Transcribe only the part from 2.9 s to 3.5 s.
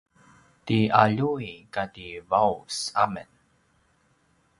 amen